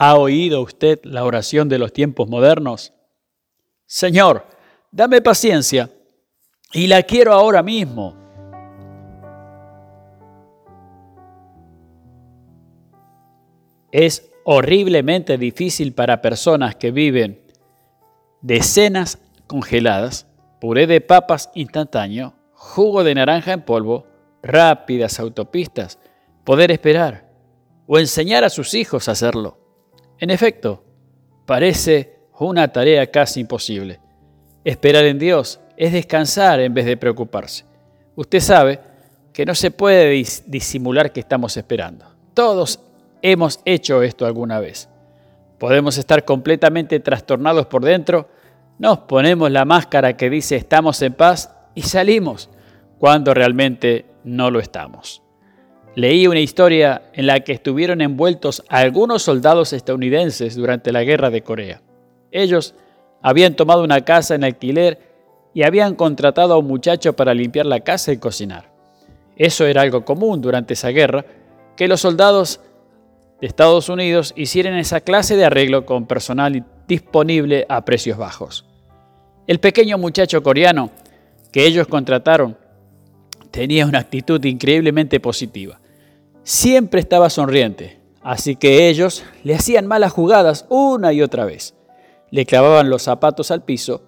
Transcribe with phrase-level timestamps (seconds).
[0.00, 2.92] ¿Ha oído usted la oración de los tiempos modernos?
[3.84, 4.46] Señor,
[4.92, 5.90] dame paciencia
[6.72, 8.14] y la quiero ahora mismo.
[13.90, 17.42] Es horriblemente difícil para personas que viven
[18.40, 19.18] de cenas
[19.48, 20.28] congeladas,
[20.60, 24.06] puré de papas instantáneo, jugo de naranja en polvo,
[24.44, 25.98] rápidas autopistas,
[26.44, 27.28] poder esperar
[27.88, 29.57] o enseñar a sus hijos a hacerlo.
[30.20, 30.82] En efecto,
[31.46, 34.00] parece una tarea casi imposible.
[34.64, 37.64] Esperar en Dios es descansar en vez de preocuparse.
[38.16, 38.80] Usted sabe
[39.32, 40.10] que no se puede
[40.46, 42.04] disimular que estamos esperando.
[42.34, 42.80] Todos
[43.22, 44.88] hemos hecho esto alguna vez.
[45.58, 48.28] Podemos estar completamente trastornados por dentro,
[48.78, 52.48] nos ponemos la máscara que dice estamos en paz y salimos
[52.98, 55.22] cuando realmente no lo estamos.
[55.98, 61.42] Leí una historia en la que estuvieron envueltos algunos soldados estadounidenses durante la guerra de
[61.42, 61.82] Corea.
[62.30, 62.76] Ellos
[63.20, 65.00] habían tomado una casa en alquiler
[65.54, 68.70] y habían contratado a un muchacho para limpiar la casa y cocinar.
[69.34, 71.24] Eso era algo común durante esa guerra,
[71.76, 72.60] que los soldados
[73.40, 78.64] de Estados Unidos hicieran esa clase de arreglo con personal disponible a precios bajos.
[79.48, 80.92] El pequeño muchacho coreano
[81.50, 82.56] que ellos contrataron
[83.50, 85.80] tenía una actitud increíblemente positiva
[86.48, 91.74] siempre estaba sonriente, así que ellos le hacían malas jugadas una y otra vez.
[92.30, 94.00] Le clavaban los zapatos al piso,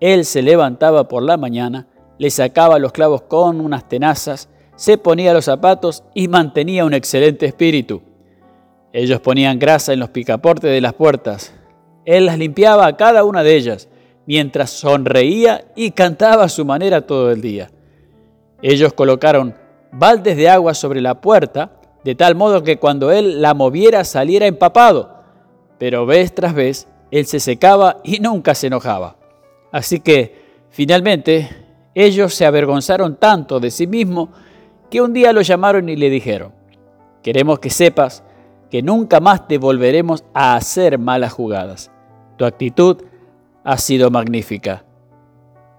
[0.00, 1.86] él se levantaba por la mañana,
[2.18, 7.46] le sacaba los clavos con unas tenazas, se ponía los zapatos y mantenía un excelente
[7.46, 8.02] espíritu.
[8.92, 11.54] Ellos ponían grasa en los picaportes de las puertas.
[12.04, 13.88] Él las limpiaba a cada una de ellas,
[14.26, 17.70] mientras sonreía y cantaba a su manera todo el día.
[18.62, 19.54] Ellos colocaron
[19.92, 24.46] baldes de agua sobre la puerta de tal modo que cuando él la moviera saliera
[24.46, 25.14] empapado,
[25.78, 29.16] pero vez tras vez él se secaba y nunca se enojaba.
[29.72, 31.48] Así que, finalmente,
[31.94, 34.28] ellos se avergonzaron tanto de sí mismos
[34.90, 36.52] que un día lo llamaron y le dijeron,
[37.22, 38.22] queremos que sepas
[38.70, 41.90] que nunca más te volveremos a hacer malas jugadas.
[42.36, 43.02] Tu actitud
[43.62, 44.84] ha sido magnífica.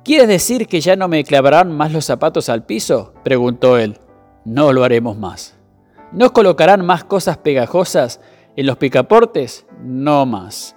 [0.03, 3.13] ¿Quieres decir que ya no me clavarán más los zapatos al piso?
[3.23, 3.97] preguntó él.
[4.45, 5.55] No lo haremos más.
[6.11, 8.21] ¿No colocarán más cosas pegajosas
[8.55, 9.65] en los picaportes?
[9.81, 10.75] No más.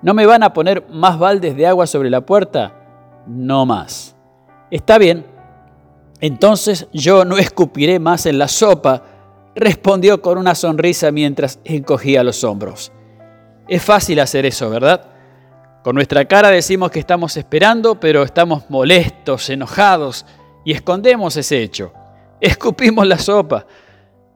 [0.00, 2.72] ¿No me van a poner más baldes de agua sobre la puerta?
[3.26, 4.16] No más.
[4.70, 5.26] Está bien,
[6.20, 9.02] entonces yo no escupiré más en la sopa,
[9.54, 12.92] respondió con una sonrisa mientras encogía los hombros.
[13.66, 15.04] Es fácil hacer eso, ¿verdad?
[15.82, 20.26] Con nuestra cara decimos que estamos esperando, pero estamos molestos, enojados
[20.64, 21.92] y escondemos ese hecho.
[22.40, 23.66] Escupimos la sopa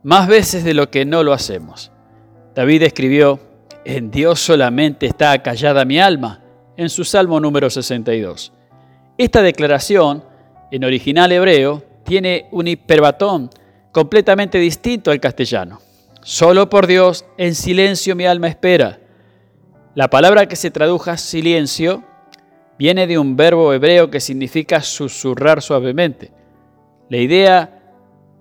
[0.02, 1.92] más veces de lo que no lo hacemos.
[2.54, 3.40] David escribió,
[3.84, 6.42] en Dios solamente está callada mi alma,
[6.76, 8.52] en su Salmo número 62.
[9.18, 10.24] Esta declaración,
[10.70, 13.50] en original hebreo, tiene un hiperbatón
[13.92, 15.80] completamente distinto al castellano.
[16.22, 19.00] Solo por Dios, en silencio mi alma espera.
[19.94, 22.04] La palabra que se traduja silencio
[22.78, 26.32] viene de un verbo hebreo que significa susurrar suavemente.
[27.08, 27.81] La idea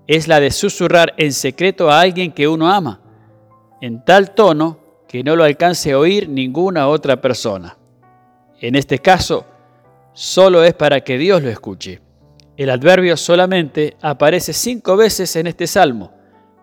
[0.06, 3.00] es la de susurrar en secreto a alguien que uno ama,
[3.80, 7.76] en tal tono que no lo alcance a oír ninguna otra persona.
[8.60, 9.44] En este caso,
[10.12, 12.00] solo es para que Dios lo escuche.
[12.56, 16.12] El adverbio solamente aparece cinco veces en este salmo.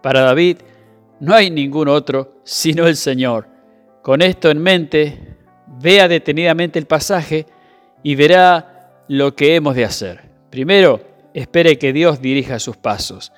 [0.01, 0.57] Para David
[1.19, 3.47] no hay ningún otro sino el Señor.
[4.01, 5.37] Con esto en mente,
[5.81, 7.45] vea detenidamente el pasaje
[8.01, 10.21] y verá lo que hemos de hacer.
[10.49, 11.01] Primero,
[11.33, 13.31] espere que Dios dirija sus pasos.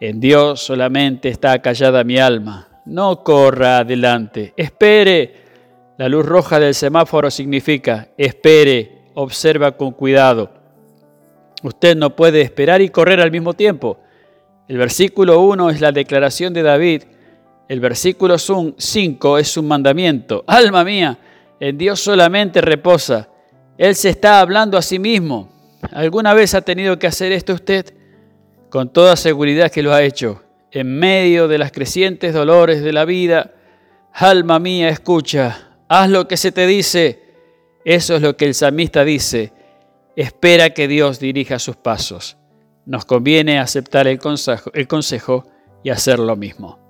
[0.00, 2.68] En Dios solamente está callada mi alma.
[2.84, 4.52] No corra adelante.
[4.56, 5.44] Espere.
[5.96, 10.50] La luz roja del semáforo significa espere, observa con cuidado.
[11.62, 13.98] Usted no puede esperar y correr al mismo tiempo.
[14.66, 17.04] El versículo 1 es la declaración de David.
[17.68, 20.42] El versículo 5 es un mandamiento.
[20.46, 21.18] Alma mía,
[21.60, 23.28] en Dios solamente reposa.
[23.78, 25.53] Él se está hablando a sí mismo.
[25.94, 27.94] ¿Alguna vez ha tenido que hacer esto usted?
[28.68, 30.42] Con toda seguridad que lo ha hecho.
[30.72, 33.54] En medio de las crecientes dolores de la vida,
[34.12, 37.22] alma mía, escucha, haz lo que se te dice.
[37.84, 39.52] Eso es lo que el salmista dice.
[40.16, 42.38] Espera que Dios dirija sus pasos.
[42.86, 45.46] Nos conviene aceptar el consejo, el consejo
[45.84, 46.83] y hacer lo mismo.